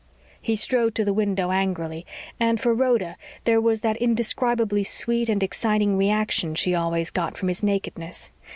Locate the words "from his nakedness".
7.37-8.31